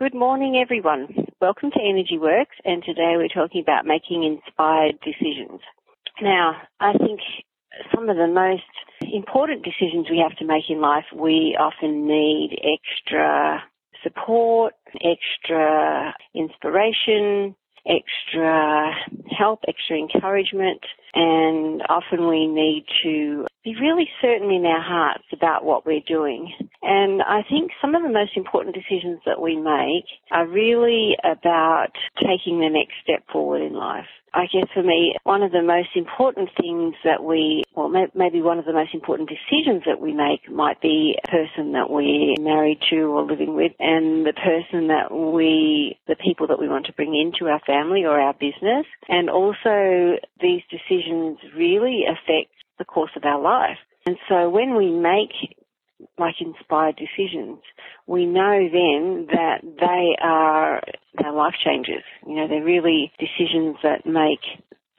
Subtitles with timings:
[0.00, 1.08] Good morning, everyone.
[1.42, 5.60] Welcome to Energy Works, and today we're talking about making inspired decisions.
[6.22, 7.20] Now, I think
[7.94, 8.62] some of the most
[9.02, 13.62] important decisions we have to make in life, we often need extra
[14.02, 14.72] support,
[15.04, 17.54] extra inspiration,
[17.86, 18.92] extra
[19.38, 20.80] help, extra encouragement,
[21.12, 26.52] and often we need to be really certain in our hearts about what we're doing.
[26.82, 31.92] And I think some of the most important decisions that we make are really about
[32.16, 34.06] taking the next step forward in life.
[34.32, 38.58] I guess for me, one of the most important things that we, well, maybe one
[38.58, 42.78] of the most important decisions that we make might be a person that we're married
[42.90, 46.92] to or living with and the person that we, the people that we want to
[46.92, 48.86] bring into our family or our business.
[49.08, 53.78] And also these decisions really affect the course of our life.
[54.06, 55.54] And so when we make
[56.18, 57.60] like inspired decisions,
[58.06, 60.82] we know then that they are
[61.22, 62.02] our life changes.
[62.26, 64.40] You know, they're really decisions that make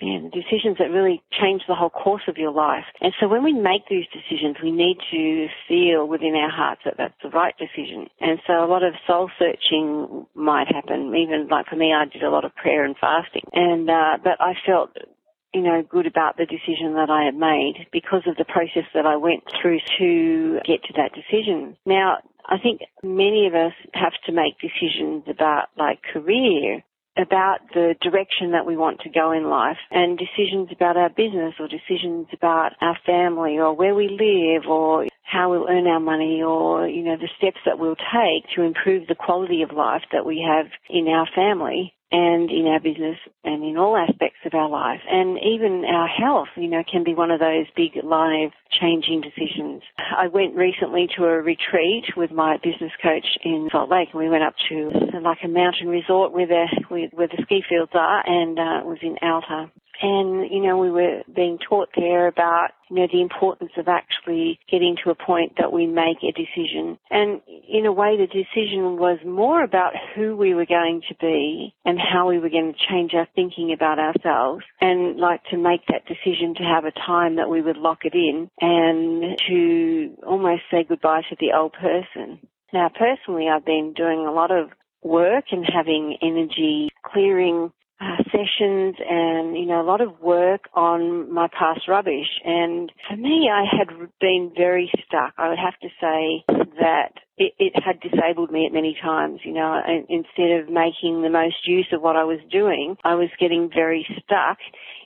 [0.01, 2.85] yeah, decisions that really change the whole course of your life.
[3.01, 6.95] And so when we make these decisions, we need to feel within our hearts that
[6.97, 8.07] that's the right decision.
[8.19, 11.13] And so a lot of soul searching might happen.
[11.15, 13.43] Even like for me, I did a lot of prayer and fasting.
[13.53, 14.89] And, uh, but I felt
[15.53, 19.05] you know, good about the decision that I had made because of the process that
[19.05, 21.75] I went through to get to that decision.
[21.85, 26.83] Now, I think many of us have to make decisions about like career,
[27.17, 31.53] about the direction that we want to go in life and decisions about our business
[31.59, 36.41] or decisions about our family or where we live or how we'll earn our money
[36.43, 40.25] or, you know, the steps that we'll take to improve the quality of life that
[40.25, 43.15] we have in our family and in our business
[43.45, 44.99] and in all aspects of our life.
[45.09, 49.81] And even our health, you know, can be one of those big life changing decisions.
[49.97, 54.29] I went recently to a retreat with my business coach in Salt Lake and we
[54.29, 54.91] went up to
[55.23, 58.99] like a mountain resort where the, where the ski fields are and uh, it was
[59.01, 59.71] in Alta.
[60.01, 64.59] And, you know, we were being taught there about, you know, the importance of actually
[64.69, 66.97] getting to a point that we make a decision.
[67.09, 71.73] And in a way, the decision was more about who we were going to be
[71.85, 75.81] and how we were going to change our thinking about ourselves and like to make
[75.87, 80.63] that decision to have a time that we would lock it in and to almost
[80.71, 82.39] say goodbye to the old person.
[82.73, 84.69] Now, personally, I've been doing a lot of
[85.03, 91.31] work and having energy clearing uh, sessions and, you know, a lot of work on
[91.31, 92.27] my past rubbish.
[92.43, 93.89] And for me, I had
[94.19, 95.33] been very stuck.
[95.37, 96.43] I would have to say
[96.79, 101.21] that it, it had disabled me at many times, you know, and instead of making
[101.21, 104.57] the most use of what I was doing, I was getting very stuck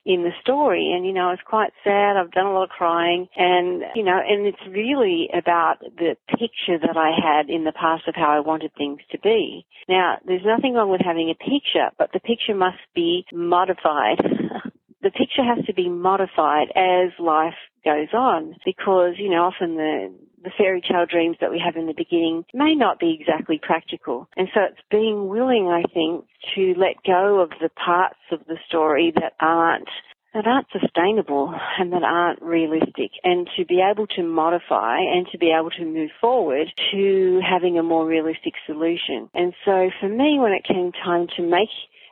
[0.06, 0.94] in the story.
[0.96, 2.16] And, you know, it's quite sad.
[2.16, 6.78] I've done a lot of crying and, you know, and it's really about the picture
[6.80, 9.66] that I had in the past of how I wanted things to be.
[9.90, 14.18] Now, there's nothing wrong with having a picture, but the picture must be modified.
[15.02, 20.14] the picture has to be modified as life goes on because, you know, often the,
[20.46, 24.30] the fairy tale dreams that we have in the beginning may not be exactly practical.
[24.38, 26.26] And so it's being willing, I think,
[26.56, 29.90] to let go of the parts of the story that aren't
[30.36, 35.38] that aren't sustainable and that aren't realistic and to be able to modify and to
[35.38, 39.30] be able to move forward to having a more realistic solution.
[39.34, 41.70] And so for me when it came time to make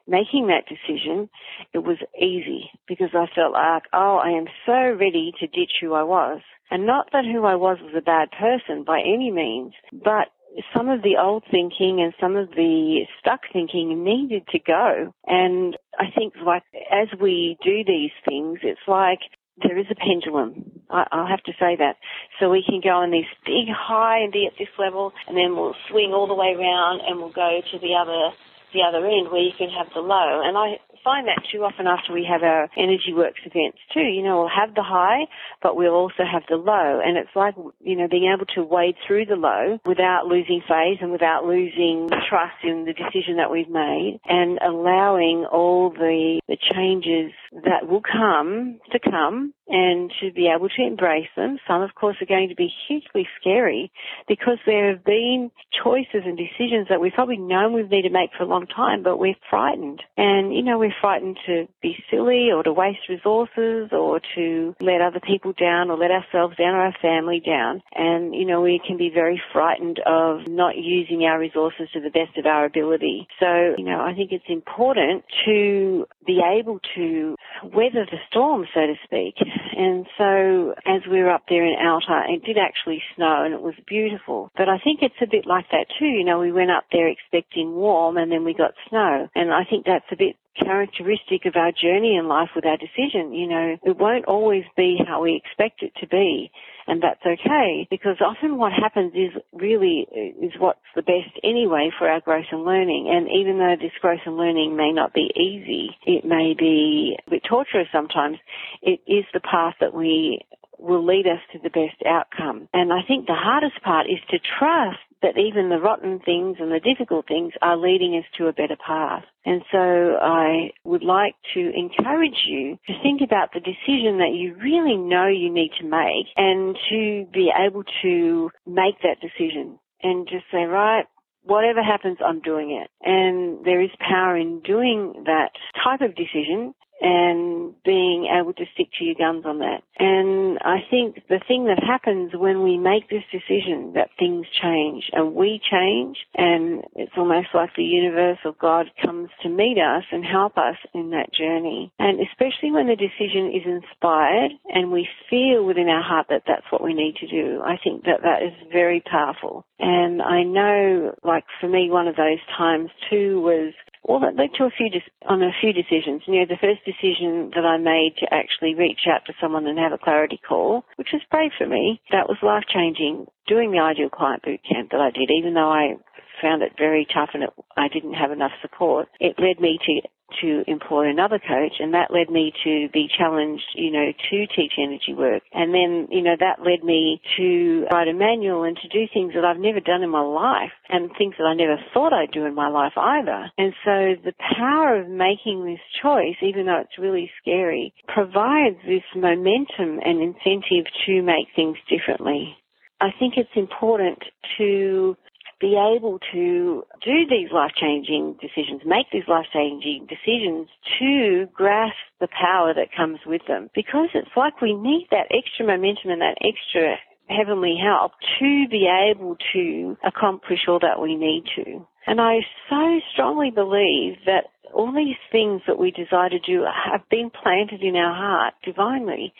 [0.08, 1.30] making that decision,
[1.74, 5.94] it was easy because I felt like, oh, I am so ready to ditch who
[5.94, 6.42] I was.
[6.72, 10.30] And not that who I was was a bad person by any means, but
[10.76, 15.14] some of the old thinking and some of the stuck thinking needed to go.
[15.26, 19.20] And I think like as we do these things, it's like
[19.62, 20.82] there is a pendulum.
[20.90, 21.98] I, will have to say that.
[22.40, 25.56] So we can go on this big high and be at this level, and then
[25.56, 28.36] we'll swing all the way around and we'll go to the other
[28.74, 30.42] the other end where you can have the low.
[30.44, 34.02] And I find that too often after we have our Energy Works events too.
[34.02, 35.26] You know, we'll have the high,
[35.62, 37.02] but we'll also have the low.
[37.04, 40.98] And it's like, you know, being able to wade through the low without losing phase
[41.02, 46.58] and without losing trust in the decision that we've made and allowing all the, the
[46.74, 47.32] changes
[47.64, 51.58] that will come to come and to be able to embrace them.
[51.68, 53.92] Some, of course, are going to be hugely scary
[54.28, 55.52] because there have been
[55.84, 59.04] choices and decisions that we've probably known we need to make for a long time,
[59.04, 60.02] but we're frightened.
[60.18, 65.02] And, you know, we're frightened to be silly or to waste resources or to let
[65.02, 67.82] other people down or let ourselves down or our family down.
[67.94, 72.10] And, you know, we can be very frightened of not using our resources to the
[72.10, 73.28] best of our ability.
[73.40, 78.82] So, you know, I think it's important to be able to weather the storm, so
[78.82, 79.36] to speak
[79.78, 83.62] And so as we were up there in Alta, it did actually snow and it
[83.62, 84.52] was beautiful.
[84.56, 86.06] But I think it's a bit like that too.
[86.06, 89.28] You know, we went up there expecting warm and then we got snow.
[89.36, 93.34] And I think that's a bit characteristic of our journey in life with our decision.
[93.34, 96.52] You know, it won't always be how we expect it to be.
[96.86, 101.92] And that's okay because often what happens is really uh, is what's the best anyway
[101.98, 103.10] for our growth and learning.
[103.10, 107.30] And even though this growth and learning may not be easy, it may be a
[107.30, 108.38] bit torturous sometimes,
[108.82, 110.42] it is the path that we
[110.84, 112.68] will lead us to the best outcome.
[112.74, 116.70] And I think the hardest part is to trust that even the rotten things and
[116.70, 119.24] the difficult things are leading us to a better path.
[119.46, 124.56] And so I would like to encourage you to think about the decision that you
[124.62, 130.28] really know you need to make and to be able to make that decision and
[130.28, 131.06] just say, right,
[131.44, 132.90] whatever happens, I'm doing it.
[133.02, 135.52] And there is power in doing that
[135.84, 139.84] type of decision and being able to stick to your guns on that.
[140.00, 145.10] And I think the thing that happens when we make this decision that things change
[145.14, 150.04] and we change and it's almost like the universe or God comes to meet us
[150.12, 151.92] and help us in that journey.
[152.00, 156.72] And especially when the decision is inspired and we feel within our heart that that's
[156.72, 159.66] what we need to do, I think that that is very powerful.
[159.80, 163.74] And I know, like for me, one of those times too was
[164.04, 164.90] well, that led to a few
[165.28, 166.24] on a few decisions.
[166.28, 169.80] You know, the first decision that I made to actually reach out to someone and
[169.80, 173.28] have a clarity call, which was brave for me, that was life changing.
[173.48, 175.96] Doing the ideal client boot camp that I did, even though I
[176.44, 180.02] found it very tough and it, I didn't have enough support, it led me to
[180.42, 184.74] to employ another coach and that led me to be challenged, you know, to teach
[184.78, 185.44] energy work.
[185.54, 189.34] And then, you know, that led me to write a manual and to do things
[189.36, 192.46] that I've never done in my life and things that I never thought I'd do
[192.46, 193.52] in my life either.
[193.58, 199.04] And so the power of making this choice, even though it's really scary, provides this
[199.16, 202.56] momentum and incentive to make things differently.
[203.02, 204.20] I think it's important
[204.58, 205.18] to
[205.64, 210.68] be able to do these life-changing decisions, make these life-changing decisions
[211.00, 213.70] to grasp the power that comes with them.
[213.74, 216.96] Because it's like we need that extra momentum and that extra
[217.30, 221.88] heavenly help to be able to accomplish all that we need to.
[222.06, 222.40] And I
[222.70, 227.82] so strongly believe that all these things that we desire to do have been planted
[227.82, 229.34] in our heart divinely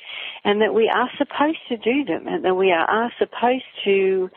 [0.46, 4.30] and that we are supposed to do them and that we are supposed to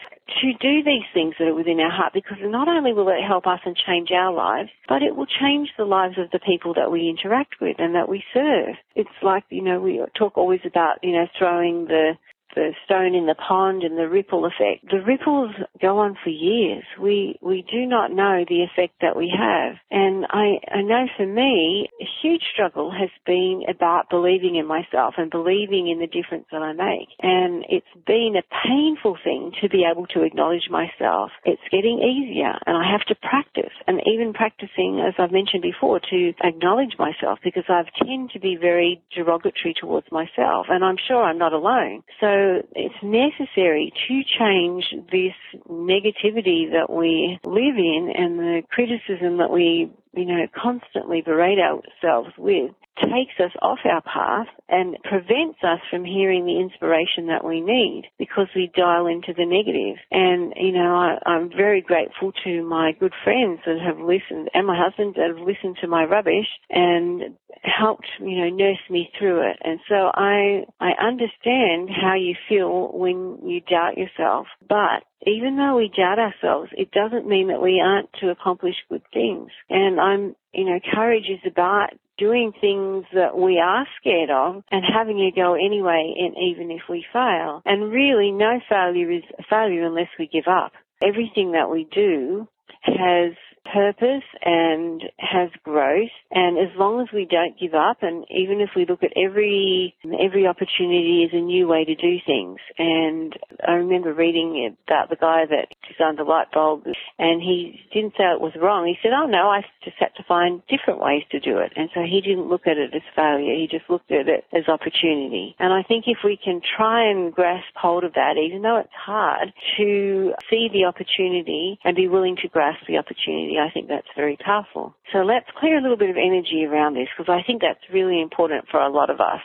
[0.42, 3.46] to do these things that are within our heart because not only will it help
[3.46, 6.90] us and change our lives, but it will change the lives of the people that
[6.90, 8.74] we interact with and that we serve.
[8.94, 12.12] It's like, you know, we talk always about, you know, throwing the
[12.56, 14.90] the stone in the pond and the ripple effect.
[14.90, 16.84] The ripples go on for years.
[16.98, 19.76] We we do not know the effect that we have.
[19.90, 25.14] And I, I know for me, a huge struggle has been about believing in myself
[25.18, 27.08] and believing in the difference that I make.
[27.20, 31.30] And it's been a painful thing to be able to acknowledge myself.
[31.44, 36.00] It's getting easier and I have to practice and even practicing, as I've mentioned before,
[36.00, 41.22] to acknowledge myself because I tend to be very derogatory towards myself and I'm sure
[41.22, 42.02] I'm not alone.
[42.20, 45.34] So it's necessary to change this
[45.68, 52.30] negativity that we live in and the criticism that we, you know, constantly berate ourselves
[52.38, 57.60] with takes us off our path and prevents us from hearing the inspiration that we
[57.60, 59.96] need because we dial into the negative.
[60.10, 64.66] And, you know, I, I'm very grateful to my good friends that have listened and
[64.66, 69.50] my husband that have listened to my rubbish and helped, you know, nurse me through
[69.50, 69.56] it.
[69.62, 75.76] And so I, I understand how you feel when you doubt yourself, but even though
[75.76, 79.50] we doubt ourselves, it doesn't mean that we aren't to accomplish good things.
[79.70, 84.82] And I'm, you know, courage is about doing things that we are scared of and
[84.84, 87.62] having a go anyway, and even if we fail.
[87.64, 90.72] And really, no failure is a failure unless we give up.
[91.02, 92.48] Everything that we do
[92.82, 93.32] has
[93.72, 96.14] purpose and has growth.
[96.30, 99.94] And as long as we don't give up and even if we look at every
[100.20, 102.58] every opportunity as a new way to do things.
[102.78, 103.34] And
[103.66, 106.84] I remember reading about the guy that designed the light bulb
[107.18, 108.86] and he didn't say it was wrong.
[108.86, 111.72] He said oh no I just had to find different ways to do it.
[111.76, 113.54] And so he didn't look at it as failure.
[113.54, 115.54] He just looked at it as opportunity.
[115.58, 118.88] And I think if we can try and grasp hold of that even though it's
[118.94, 124.08] hard to see the opportunity and be willing to grasp the opportunity I think that's
[124.16, 124.94] very powerful.
[125.12, 128.20] So let's clear a little bit of energy around this because I think that's really
[128.20, 129.42] important for a lot of us.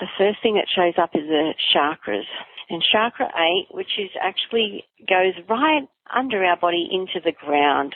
[0.00, 2.28] The first thing that shows up is the chakras.
[2.68, 7.94] And chakra 8, which is actually goes right under our body into the ground.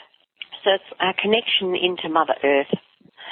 [0.63, 2.73] So it's our connection into Mother Earth.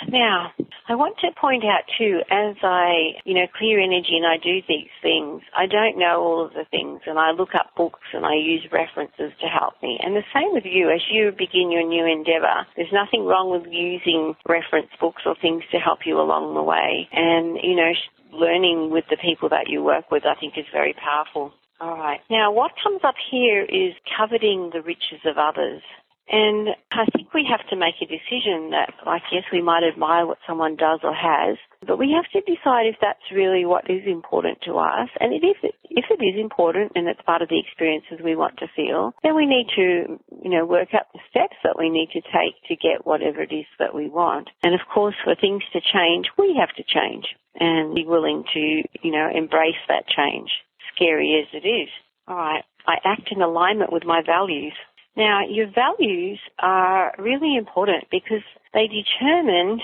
[0.08, 0.54] Now,
[0.88, 4.62] I want to point out too, as I, you know, clear energy and I do
[4.68, 8.26] these things, I don't know all of the things and I look up books and
[8.26, 10.00] I use references to help me.
[10.02, 12.66] And the same with you as you begin your new endeavor.
[12.76, 17.08] There's nothing wrong with using reference books or things to help you along the way.
[17.12, 17.92] And, you know,
[18.32, 21.54] learning with the people that you work with, I think is very powerful.
[21.82, 22.20] All right.
[22.30, 25.82] Now, what comes up here is coveting the riches of others.
[26.30, 30.28] And I think we have to make a decision that, like, yes, we might admire
[30.28, 34.06] what someone does or has, but we have to decide if that's really what is
[34.06, 35.10] important to us.
[35.20, 38.58] And if it, if it is important and it's part of the experiences we want
[38.60, 42.10] to feel, then we need to, you know, work out the steps that we need
[42.14, 44.50] to take to get whatever it is that we want.
[44.62, 47.26] And of course, for things to change, we have to change
[47.60, 48.60] and be willing to,
[49.02, 50.50] you know, embrace that change,
[50.94, 51.90] scary as it is.
[52.28, 52.64] All right.
[52.86, 54.74] I act in alignment with my values.
[55.20, 58.42] Now, your values are really important because
[58.74, 59.82] they determine,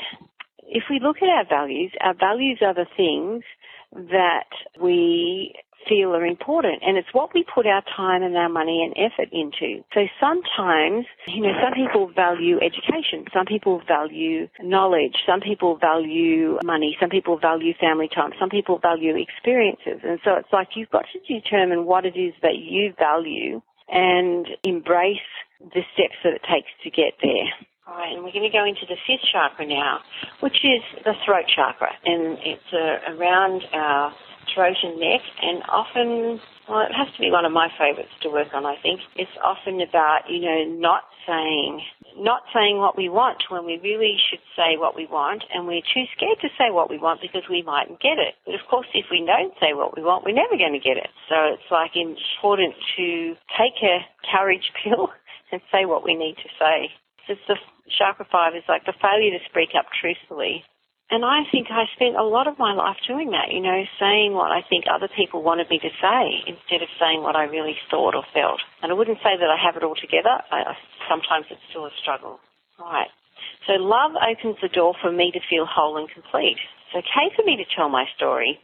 [0.64, 3.44] if we look at our values, our values are the things
[3.94, 4.48] that
[4.82, 5.54] we
[5.90, 9.28] feel are important and it's what we put our time and our money and effort
[9.34, 9.84] into.
[9.94, 16.58] So sometimes, you know, some people value education, some people value knowledge, some people value
[16.64, 20.00] money, some people value family time, some people value experiences.
[20.02, 24.48] And so it's like you've got to determine what it is that you value and
[24.64, 25.18] embrace
[25.60, 27.50] the steps that it takes to get there.
[27.88, 30.00] All right, and we're going to go into the fifth chakra now,
[30.40, 34.12] which is the throat chakra, and it's uh, around our
[34.54, 38.30] throat and neck, and often, well, it has to be one of my favourites to
[38.30, 38.66] work on.
[38.66, 41.82] I think it's often about you know not saying
[42.18, 45.84] not saying what we want when we really should say what we want, and we're
[45.94, 48.36] too scared to say what we want because we mightn't get it.
[48.46, 50.98] But of course, if we don't say what we want, we're never going to get
[50.98, 51.12] it.
[51.28, 55.12] So it's like important to take a courage pill
[55.52, 56.90] and say what we need to say.
[57.28, 57.58] It's the
[57.98, 60.64] chakra five is like the failure to speak up truthfully
[61.12, 64.34] and I think I spent a lot of my life doing that, you know, saying
[64.34, 67.78] what I think other people wanted me to say instead of saying what I really
[67.92, 68.58] thought or felt.
[68.82, 70.34] And I wouldn't say that I have it all together.
[70.50, 70.74] I,
[71.06, 72.40] sometimes it's still a struggle.
[72.80, 73.10] Right.
[73.68, 76.58] So love opens the door for me to feel whole and complete.
[76.90, 78.58] It's okay for me to tell my story.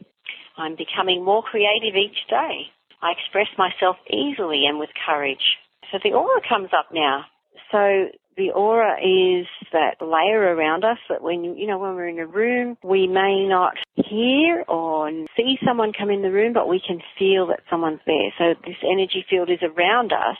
[0.58, 2.70] I'm becoming more creative each day.
[3.02, 5.58] I express myself easily and with courage.
[5.90, 7.24] So the aura comes up now.
[7.72, 12.18] So the aura is that layer around us that when you know when we're in
[12.18, 16.80] a room we may not hear or see someone come in the room but we
[16.86, 18.32] can feel that someone's there.
[18.38, 20.38] So this energy field is around us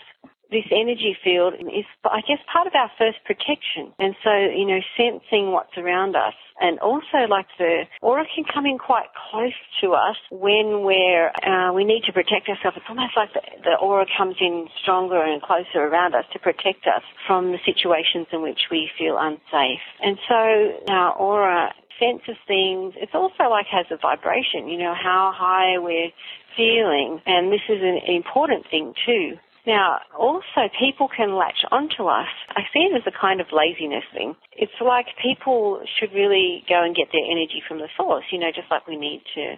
[0.53, 3.93] this energy field is, I guess, part of our first protection.
[3.99, 6.35] And so, you know, sensing what's around us.
[6.61, 11.73] And also, like the aura can come in quite close to us when we're, uh,
[11.73, 12.77] we need to protect ourselves.
[12.77, 16.87] It's almost like the, the aura comes in stronger and closer around us to protect
[16.87, 19.83] us from the situations in which we feel unsafe.
[20.01, 22.95] And so our aura senses things.
[22.97, 26.11] It's also like has a vibration, you know, how high we're
[26.57, 27.21] feeling.
[27.27, 29.39] And this is an important thing too.
[29.67, 32.27] Now, also people can latch onto us.
[32.51, 34.35] I see it as a kind of laziness thing.
[34.53, 38.51] It's like people should really go and get their energy from the source, you know,
[38.55, 39.55] just like we need to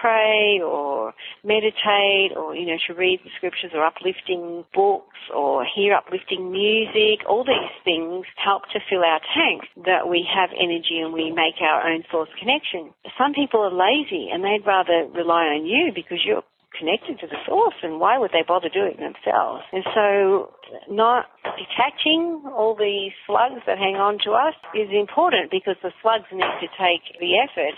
[0.00, 1.12] pray or
[1.44, 7.20] meditate or, you know, to read the scriptures or uplifting books or hear uplifting music.
[7.28, 11.60] All these things help to fill our tanks that we have energy and we make
[11.60, 12.94] our own source connection.
[13.18, 16.42] Some people are lazy and they'd rather rely on you because you're
[16.78, 19.62] connected to the source and why would they bother doing it themselves?
[19.72, 20.52] And so
[20.88, 21.26] not
[21.56, 26.54] detaching all these slugs that hang on to us is important because the slugs need
[26.60, 27.76] to take the effort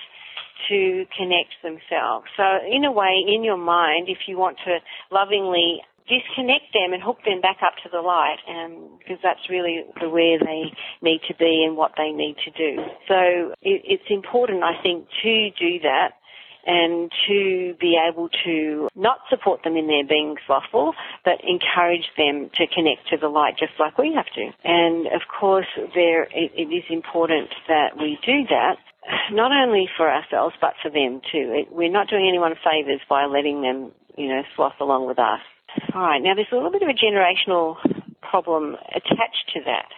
[0.69, 2.27] to connect themselves.
[2.37, 4.79] So in a way, in your mind, if you want to
[5.11, 9.49] lovingly disconnect them and hook them back up to the light um, and because that's
[9.49, 10.69] really the where they
[11.01, 12.77] need to be and what they need to do.
[13.09, 16.21] So it, it's important, I think, to do that
[16.67, 20.95] and to be able to not support them in their being slothful,
[21.25, 24.51] but encourage them to connect to the light just like we have to.
[24.65, 28.77] And of course, there it, it is important that we do that
[29.33, 31.53] not only for ourselves but for them too.
[31.53, 35.41] It, we're not doing anyone favors by letting them, you know, sloth along with us.
[35.95, 36.23] All right.
[36.23, 37.77] Now there's a little bit of a generational
[38.21, 39.89] problem attached to that,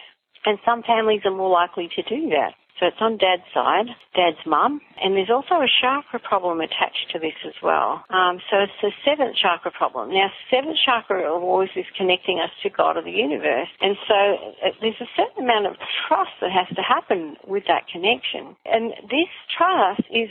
[0.47, 2.55] and some families are more likely to do that.
[2.79, 7.17] So it's on dad's side, dad's mum, and there's also a chakra problem attached to
[7.17, 8.05] this as well.
[8.13, 10.13] Um, so it's the seventh chakra problem.
[10.13, 14.13] Now, seventh chakra always is connecting us to God or the universe, and so
[14.61, 15.73] uh, there's a certain amount of
[16.05, 18.53] trust that has to happen with that connection.
[18.69, 20.29] And this trust is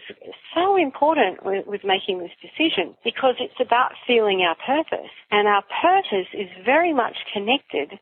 [0.55, 5.67] so important with, with making this decision because it's about feeling our purpose, and our
[5.83, 7.99] purpose is very much connected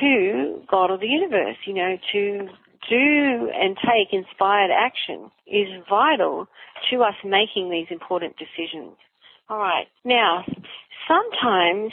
[0.00, 2.48] to God or the universe, you know, to
[2.88, 6.46] do and take inspired action is vital
[6.90, 8.96] to us making these important decisions.
[9.48, 9.86] All right.
[10.04, 10.44] Now,
[11.06, 11.92] sometimes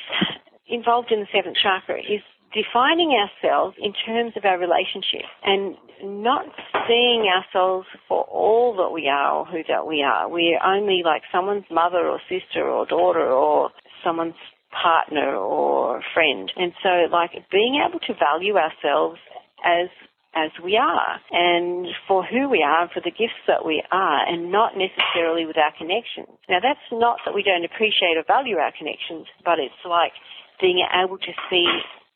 [0.67, 2.21] involved in the seventh chakra is
[2.53, 6.45] defining ourselves in terms of our relationship and not
[6.87, 10.29] seeing ourselves for all that we are or who that we are.
[10.29, 13.71] We're only like someone's mother or sister or daughter or
[14.03, 14.35] someone's
[14.75, 16.51] partner or friend.
[16.55, 19.19] And so like being able to value ourselves
[19.63, 19.89] as
[20.35, 24.27] as we are and for who we are and for the gifts that we are
[24.27, 26.35] and not necessarily with our connections.
[26.49, 30.11] Now that's not that we don't appreciate or value our connections, but it's like
[30.59, 31.65] being able to see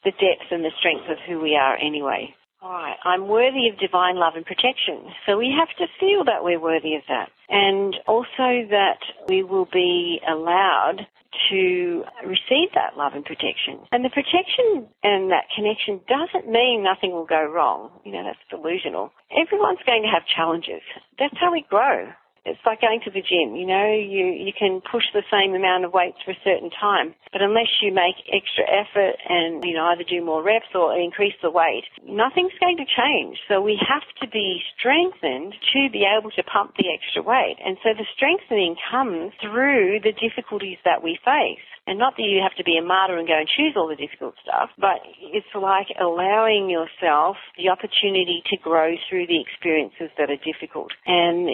[0.04, 2.36] the depth and the strength of who we are anyway.
[2.62, 5.14] All right, I'm worthy of divine love and protection.
[5.26, 7.30] So we have to feel that we're worthy of that.
[7.48, 9.00] And also that
[9.30, 11.08] we will be allowed
[11.52, 13.80] to receive that love and protection.
[13.94, 17.92] And the protection and that connection doesn't mean nothing will go wrong.
[18.04, 19.12] You know, that's delusional.
[19.32, 20.82] Everyone's going to have challenges.
[21.18, 22.12] That's how we grow.
[22.46, 23.56] It's like going to the gym.
[23.56, 27.16] You know, you, you can push the same amount of weights for a certain time,
[27.32, 31.36] but unless you make extra effort and, you know, either do more reps or increase
[31.42, 33.38] the weight, nothing's going to change.
[33.48, 37.58] So we have to be strengthened to be able to pump the extra weight.
[37.64, 41.64] And so the strengthening comes through the difficulties that we face.
[41.90, 43.98] And not that you have to be a martyr and go and choose all the
[43.98, 45.02] difficult stuff, but
[45.34, 50.94] it's like allowing yourself the opportunity to grow through the experiences that are difficult.
[51.08, 51.50] And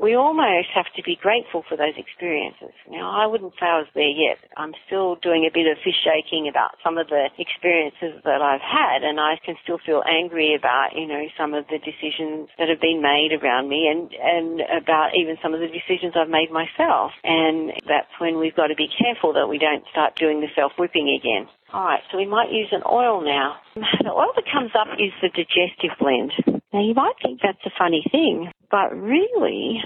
[0.00, 2.72] we almost have to be grateful for those experiences.
[2.88, 4.38] Now, I wouldn't say I was there yet.
[4.56, 8.64] I'm still doing a bit of fish shaking about some of the experiences that I've
[8.64, 12.68] had, and I can still feel angry about, you know, some of the decisions that
[12.68, 16.50] have been made around me and, and about even some of the decisions I've made
[16.50, 17.12] myself.
[17.24, 21.08] And that's when we've got to be careful that we don't start doing the self-whipping
[21.08, 21.48] again.
[21.72, 23.56] All right, so we might use an oil now.
[24.02, 26.32] The oil that comes up is the digestive blend.
[26.72, 29.80] Now you might think that's a funny thing, but really,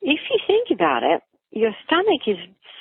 [0.00, 2.38] if you think about it, your stomach is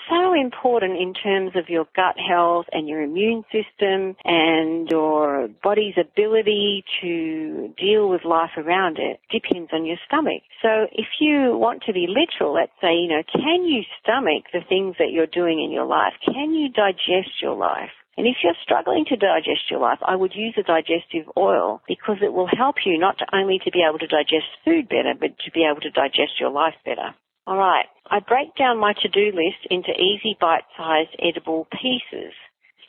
[0.10, 5.94] so important in terms of your gut health and your immune system and your body's
[6.00, 10.42] ability to deal with life around it depends on your stomach.
[10.62, 14.62] So if you want to be literal, let's say, you know, can you stomach the
[14.68, 16.14] things that you're doing in your life?
[16.26, 17.92] Can you digest your life?
[18.20, 22.18] And if you're struggling to digest your life, I would use a digestive oil because
[22.22, 25.52] it will help you not only to be able to digest food better, but to
[25.56, 27.16] be able to digest your life better.
[27.48, 27.86] All right.
[28.12, 32.36] I break down my to-do list into easy bite-sized edible pieces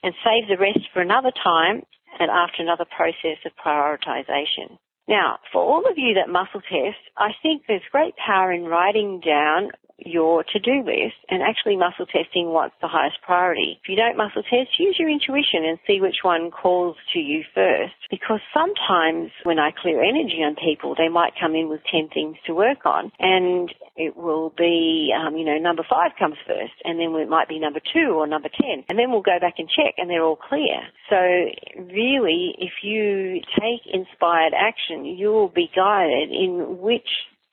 [0.02, 1.86] and save the rest for another time
[2.18, 4.82] and after another process of prioritization.
[5.06, 9.20] Now, for all of you that muscle test, I think there's great power in writing
[9.24, 9.70] down
[10.04, 13.78] your to-do list and actually muscle testing what's the highest priority.
[13.82, 17.44] If you don't muscle test, use your intuition and see which one calls to you
[17.54, 17.94] first.
[18.10, 22.36] Because sometimes when I clear energy on people, they might come in with 10 things
[22.46, 26.98] to work on and it will be, um, you know, number five comes first and
[26.98, 29.68] then it might be number two or number 10 and then we'll go back and
[29.68, 30.80] check and they're all clear.
[31.08, 31.16] So
[31.76, 37.08] really, if you take inspired action, you will be guided in which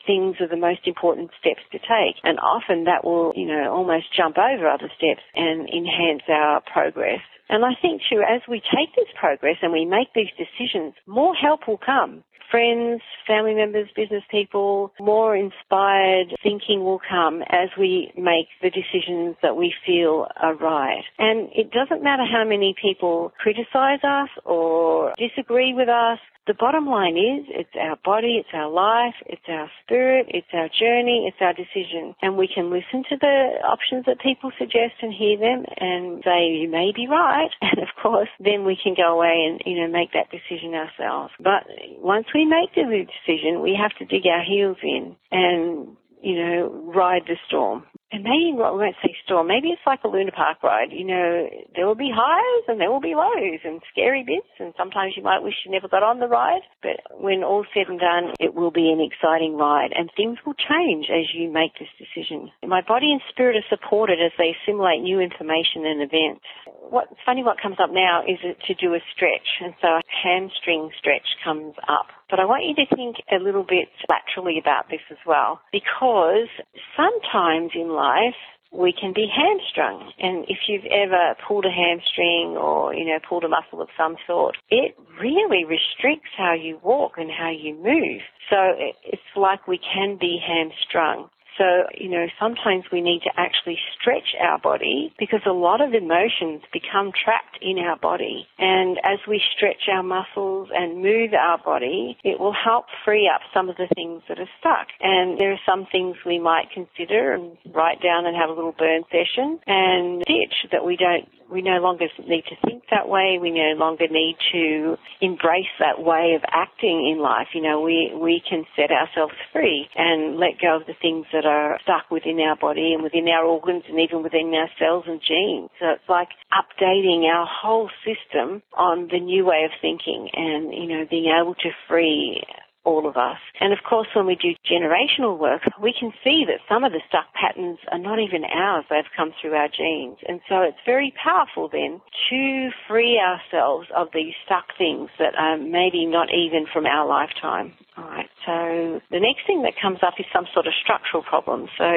[0.08, 2.18] things are the most important steps to take.
[2.24, 7.22] And often that will, you know, almost jump over other steps and enhance our progress.
[7.50, 11.36] And I think too, as we take this progress and we make these decisions, more
[11.36, 18.12] help will come friends, family members, business people, more inspired thinking will come as we
[18.18, 21.04] make the decisions that we feel are right.
[21.18, 26.20] And it doesn't matter how many people criticize us or disagree with us.
[26.48, 30.70] The bottom line is it's our body, it's our life, it's our spirit, it's our
[30.70, 32.16] journey, it's our decision.
[32.22, 36.48] And we can listen to the options that people suggest and hear them and say,
[36.48, 37.52] you may be right.
[37.62, 41.34] And of course, then we can go away and, you know, make that decision ourselves.
[41.38, 41.68] But
[42.00, 46.92] once we make the decision, we have to dig our heels in and you know,
[46.96, 47.84] ride the storm.
[48.10, 49.48] And maybe well, we won't say storm.
[49.48, 50.92] Maybe it's like a Luna Park ride.
[50.92, 54.74] You know, there will be highs and there will be lows and scary bits, and
[54.78, 56.64] sometimes you might wish you never got on the ride.
[56.82, 60.56] But when all's said and done, it will be an exciting ride, and things will
[60.56, 62.50] change as you make this decision.
[62.64, 66.48] My body and spirit are supported as they assimilate new information and events.
[66.90, 70.92] What's funny, what comes up now is to do a stretch, and so a hamstring
[70.98, 72.08] stretch comes up.
[72.30, 76.50] But I want you to think a little bit laterally about this as well, because
[76.96, 78.36] sometimes in life
[78.72, 80.12] we can be hamstrung.
[80.20, 84.18] And if you've ever pulled a hamstring or, you know, pulled a muscle of some
[84.28, 88.22] sort, it really restricts how you walk and how you move.
[88.50, 88.58] So
[89.06, 91.30] it's like we can be hamstrung.
[91.58, 95.94] So, you know, sometimes we need to actually stretch our body because a lot of
[95.94, 98.48] emotions become trapped in our body.
[98.58, 103.42] And as we stretch our muscles and move our body, it will help free up
[103.54, 104.88] some of the things that are stuck.
[105.02, 108.76] And there are some things we might consider and write down and have a little
[108.78, 113.38] burn session and ditch that we don't we no longer need to think that way.
[113.42, 117.48] We no longer need to embrace that way of acting in life.
[117.54, 121.46] You know, we, we can set ourselves free and let go of the things that
[121.48, 125.22] are stuck within our body and within our organs and even within our cells and
[125.26, 125.70] genes.
[125.80, 130.88] So it's like updating our whole system on the new way of thinking and, you
[130.88, 132.44] know, being able to free
[132.88, 133.38] all of us.
[133.60, 137.04] And of course, when we do generational work, we can see that some of the
[137.10, 138.86] stuck patterns are not even ours.
[138.90, 140.18] They've come through our genes.
[140.26, 145.58] And so it's very powerful then to free ourselves of these stuck things that are
[145.58, 147.74] maybe not even from our lifetime.
[147.98, 148.30] All right.
[148.48, 151.68] So the next thing that comes up is some sort of structural problem.
[151.78, 151.92] So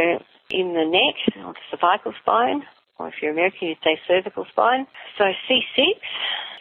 [0.51, 2.67] in the neck or the cervical spine,
[2.99, 4.87] or if you're American, you'd say cervical spine.
[5.17, 5.87] So C6.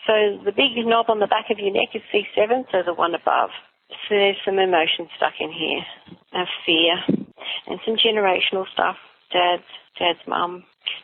[0.06, 0.14] So
[0.46, 3.50] the big knob on the back of your neck is C7, so the one above.
[3.90, 5.86] So there's some emotion stuck in here
[6.34, 6.94] of fear
[7.68, 8.98] and some generational stuff.
[9.32, 10.64] Dad's, dad's mum.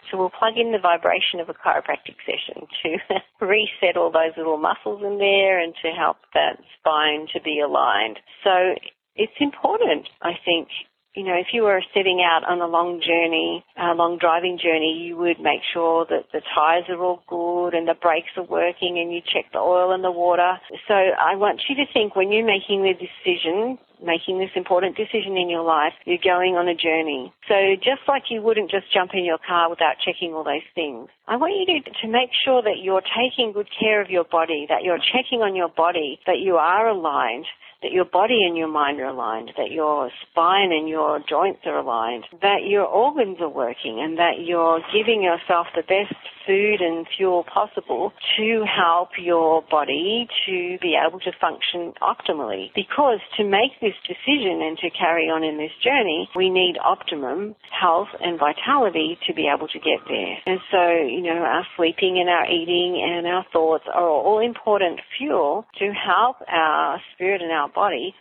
[0.10, 2.98] So we'll plug in the vibration of a chiropractic session to
[3.46, 8.20] reset all those little muscles in there and to help that spine to be aligned.
[8.44, 8.76] So
[9.16, 10.68] it's important, I think,
[11.16, 15.08] you know, if you were setting out on a long journey, a long driving journey,
[15.08, 19.00] you would make sure that the tyres are all good and the brakes are working
[19.00, 20.60] and you check the oil and the water.
[20.88, 25.38] So I want you to think when you're making the decision, making this important decision
[25.38, 27.32] in your life, you're going on a journey.
[27.48, 31.08] So just like you wouldn't just jump in your car without checking all those things,
[31.28, 34.68] I want you to, to make sure that you're taking good care of your body,
[34.68, 37.48] that you're checking on your body, that you are aligned,
[37.82, 41.78] that your body and your mind are aligned, that your spine and your joints are
[41.78, 47.06] aligned, that your organs are working, and that you're giving yourself the best food and
[47.18, 52.70] fuel possible to help your body to be able to function optimally.
[52.76, 57.56] Because to make this decision and to carry on in this journey, we need optimum
[57.70, 60.38] health and vitality to be able to get there.
[60.46, 65.00] And so, you know, our sleeping and our eating and our thoughts are all important
[65.18, 68.14] fuel to help our spirit and our body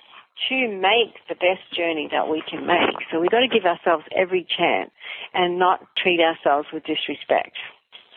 [0.48, 2.98] to make the best journey that we can make.
[3.11, 4.90] So we've got to give ourselves every chance
[5.33, 7.54] and not treat ourselves with disrespect.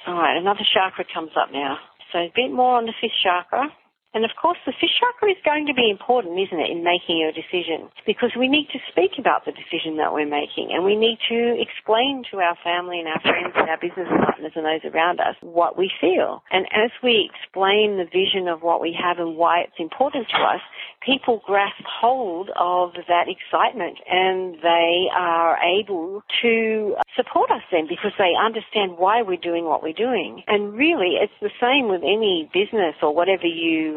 [0.07, 1.77] All right, another chakra comes up now.
[2.11, 3.69] So a bit more on the fifth chakra.
[4.13, 7.19] And of course, the fifth chakra is going to be important, isn't it, in making
[7.19, 7.91] your decision?
[8.05, 11.59] Because we need to speak about the decision that we're making and we need to
[11.59, 15.35] explain to our family and our friends and our business partners and those around us
[15.41, 16.41] what we feel.
[16.51, 20.39] And as we explain the vision of what we have and why it's important to
[20.41, 20.61] us,
[21.05, 28.13] people grasp hold of that excitement and they are able to support us then because
[28.17, 30.43] they understand why we're doing what we're doing.
[30.47, 33.96] And really, it's the same with any business or whatever you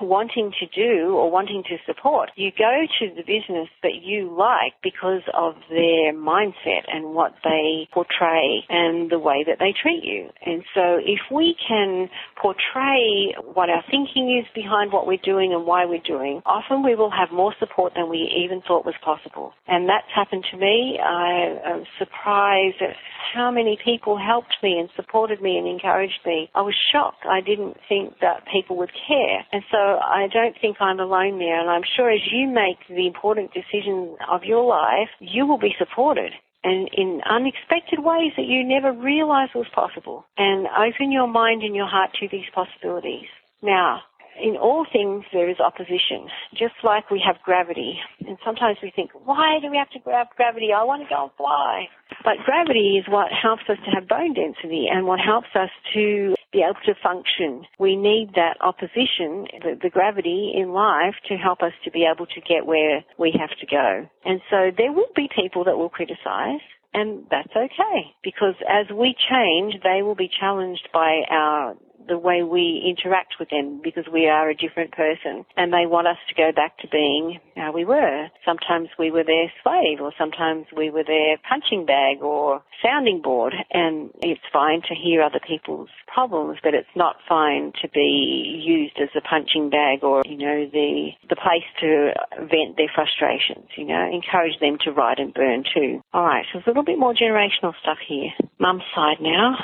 [0.00, 2.30] wanting to do or wanting to support.
[2.36, 7.88] You go to the business that you like because of their mindset and what they
[7.92, 10.28] portray and the way that they treat you.
[10.44, 12.08] And so if we can
[12.40, 16.94] portray what our thinking is behind what we're doing and why we're doing, often we
[16.94, 19.52] will have more support than we even thought was possible.
[19.66, 20.98] And that's happened to me.
[21.02, 22.96] I am surprised at
[23.34, 26.50] how many people helped me and supported me and encouraged me.
[26.54, 27.24] I was shocked.
[27.28, 29.46] I didn't think that people would care.
[29.52, 31.60] And so I don't think I'm alone there.
[31.60, 35.74] And I'm sure as you make the important decisions of your life, you will be
[35.78, 40.24] supported and in unexpected ways that you never realized was possible.
[40.36, 43.28] And open your mind and your heart to these possibilities.
[43.62, 44.02] Now,
[44.42, 47.98] in all things there is opposition, just like we have gravity.
[48.26, 50.70] And sometimes we think, why do we have to grab gravity?
[50.74, 51.88] I want to go and fly.
[52.24, 56.34] But gravity is what helps us to have bone density and what helps us to
[56.52, 57.64] be able to function.
[57.78, 62.26] We need that opposition, the, the gravity in life to help us to be able
[62.26, 64.08] to get where we have to go.
[64.24, 66.60] And so there will be people that will criticize.
[66.92, 71.76] And that's okay because as we change, they will be challenged by our
[72.08, 76.06] the way we interact with them because we are a different person and they want
[76.06, 78.28] us to go back to being how we were.
[78.44, 83.54] Sometimes we were their slave or sometimes we were their punching bag or sounding board
[83.70, 88.98] and it's fine to hear other people's problems but it's not fine to be used
[89.00, 93.84] as a punching bag or, you know, the, the place to vent their frustrations, you
[93.84, 96.00] know, encourage them to ride and burn too.
[96.14, 98.30] Alright, so there's a little bit more generational stuff here.
[98.58, 99.56] Mum's side now.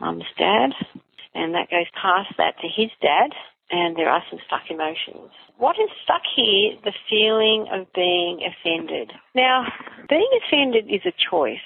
[0.00, 0.72] Mum's dad
[1.34, 3.30] and that goes past that to his dad.
[3.70, 5.30] and there are some stuck emotions.
[5.56, 6.74] What is stuck here?
[6.82, 9.12] The feeling of being offended.
[9.34, 9.64] Now,
[10.08, 11.62] being offended is a choice.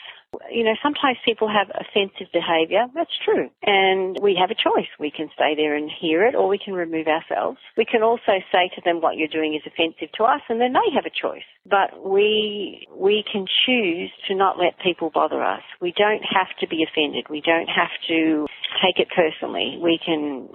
[0.50, 2.86] You know, sometimes people have offensive behaviour.
[2.94, 3.50] That's true.
[3.62, 4.88] And we have a choice.
[4.98, 7.58] We can stay there and hear it or we can remove ourselves.
[7.76, 10.72] We can also say to them what you're doing is offensive to us and then
[10.72, 11.46] they have a choice.
[11.68, 15.62] But we, we can choose to not let people bother us.
[15.80, 17.26] We don't have to be offended.
[17.30, 18.46] We don't have to
[18.82, 19.78] take it personally.
[19.82, 20.48] We can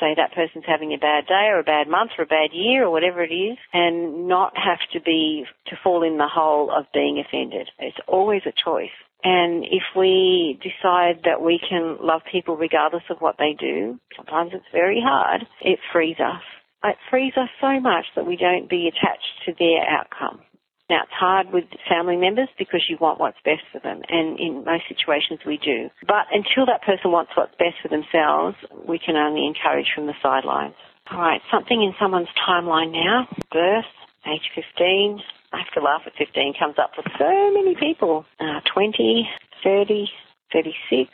[0.00, 2.86] say that person's having a bad day or a bad month or a bad year
[2.86, 6.86] or whatever it is and not have to be, to fall in the hole of
[6.92, 7.68] being offended.
[7.78, 8.96] It's always a choice.
[9.22, 14.52] And if we decide that we can love people regardless of what they do, sometimes
[14.54, 16.42] it's very hard, it frees us.
[16.82, 20.40] It frees us so much that we don't be attached to their outcome.
[20.88, 24.64] Now, it's hard with family members because you want what's best for them, and in
[24.64, 25.88] most situations we do.
[26.02, 28.56] But until that person wants what's best for themselves,
[28.88, 30.74] we can only encourage from the sidelines.
[31.12, 33.28] All right, something in someone's timeline now.
[33.52, 33.84] Birth,
[34.26, 35.20] age 15.
[35.52, 38.24] I have to laugh at 15 comes up for so many people.
[38.38, 39.28] Uh, 20,
[39.64, 40.08] 30,
[40.52, 41.10] 36,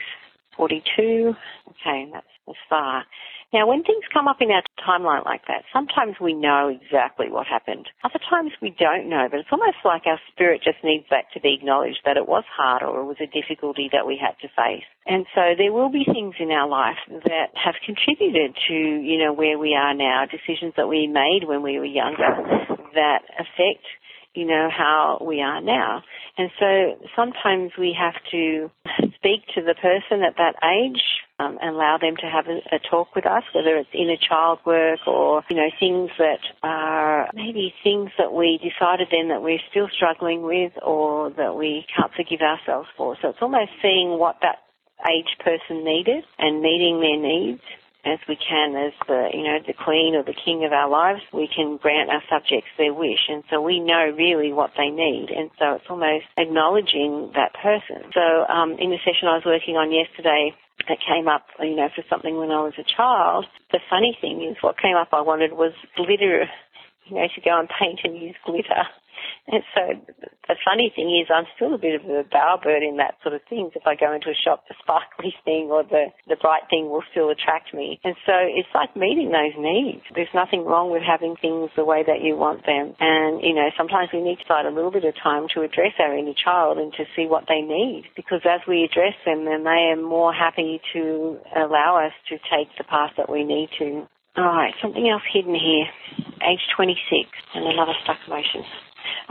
[0.56, 1.34] 42.
[1.70, 3.04] Okay, that's as far.
[3.52, 7.46] Now, when things come up in our timeline like that, sometimes we know exactly what
[7.46, 7.88] happened.
[8.04, 11.40] Other times we don't know, but it's almost like our spirit just needs that to
[11.40, 14.48] be acknowledged that it was hard or it was a difficulty that we had to
[14.48, 14.84] face.
[15.06, 19.32] And so there will be things in our life that have contributed to, you know,
[19.32, 22.34] where we are now, decisions that we made when we were younger
[22.94, 23.86] that affect
[24.36, 26.02] you know, how we are now.
[26.38, 28.70] And so sometimes we have to
[29.16, 31.02] speak to the person at that age
[31.38, 34.58] um, and allow them to have a, a, talk with us, whether it's inner child
[34.64, 39.60] work or, you know, things that are maybe things that we decided then that we're
[39.70, 43.16] still struggling with or that we can't forgive ourselves for.
[43.20, 44.62] So it's almost seeing what that
[45.10, 47.62] age person needed and meeting their needs
[48.06, 51.20] as we can as the, you know, the queen or the king of our lives,
[51.34, 53.26] we can grant our subjects their wish.
[53.28, 55.28] And so we know really what they need.
[55.34, 58.06] And so it's almost acknowledging that person.
[58.14, 60.54] So um, in the session I was working on yesterday,
[60.88, 63.46] that came up, you know, for something when I was a child.
[63.72, 66.46] The funny thing is what came up I wanted was glitter,
[67.06, 68.84] you know, to go and paint and use glitter.
[69.48, 69.82] And so
[70.48, 73.42] the funny thing is I'm still a bit of a bowerbird in that sort of
[73.48, 73.72] things.
[73.74, 77.06] If I go into a shop, the sparkly thing or the, the bright thing will
[77.10, 78.00] still attract me.
[78.02, 80.02] And so it's like meeting those needs.
[80.14, 82.94] There's nothing wrong with having things the way that you want them.
[82.98, 85.94] And, you know, sometimes we need to spend a little bit of time to address
[85.98, 88.10] our inner child and to see what they need.
[88.16, 92.70] Because as we address them, then they are more happy to allow us to take
[92.78, 94.06] the path that we need to.
[94.36, 95.86] All right, something else hidden here.
[96.44, 98.62] Age 26 and another stuck emotion.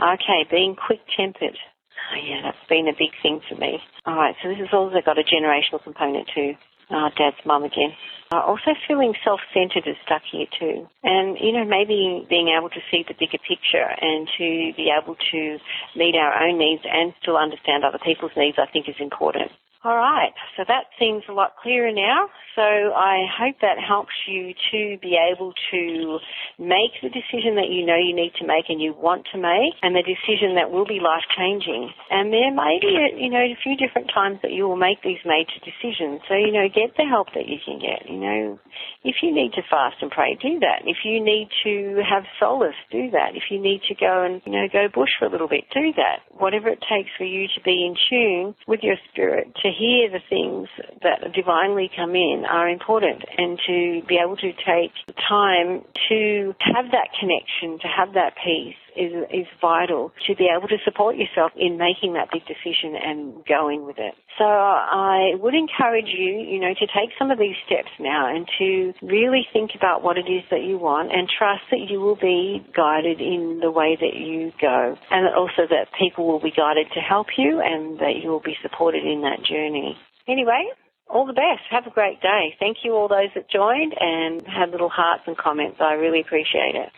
[0.00, 1.56] Okay, being quick-tempered.
[1.56, 3.78] Oh, yeah, that's been a big thing for me.
[4.04, 6.54] All right, so this has also got a generational component too.
[6.90, 7.90] Oh, Dad's mum again.
[8.30, 10.86] Uh, also feeling self-centered is stuck here too.
[11.02, 15.16] And, you know, maybe being able to see the bigger picture and to be able
[15.16, 15.58] to
[15.96, 19.50] meet our own needs and still understand other people's needs, I think is important.
[19.86, 22.26] All right, so that seems a lot clearer now.
[22.58, 26.18] So I hope that helps you to be able to
[26.58, 29.78] make the decision that you know you need to make and you want to make,
[29.86, 31.94] and the decision that will be life changing.
[32.10, 35.06] And there may be, a, you know, a few different times that you will make
[35.06, 36.18] these major decisions.
[36.26, 38.10] So you know, get the help that you can get.
[38.10, 38.58] You know,
[39.06, 40.82] if you need to fast and pray, do that.
[40.82, 43.38] If you need to have solace, do that.
[43.38, 45.94] If you need to go and you know go bush for a little bit, do
[45.94, 46.26] that.
[46.34, 50.20] Whatever it takes for you to be in tune with your spirit to hear the
[50.28, 50.68] things
[51.02, 54.92] that divinely come in are important and to be able to take
[55.28, 60.68] time to have that connection, to have that peace is, is vital to be able
[60.68, 64.14] to support yourself in making that big decision and going with it.
[64.38, 68.46] So I would encourage you, you know, to take some of these steps now and
[68.58, 72.16] to really think about what it is that you want and trust that you will
[72.16, 76.86] be guided in the way that you go and also that people will be guided
[76.94, 79.96] to help you and that you will be supported in that journey.
[80.28, 80.68] Anyway,
[81.08, 81.62] all the best.
[81.70, 82.54] Have a great day.
[82.58, 85.78] Thank you all those that joined and had little hearts and comments.
[85.80, 86.90] I really appreciate it.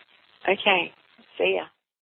[0.43, 0.91] Okay.
[1.37, 1.65] See ya.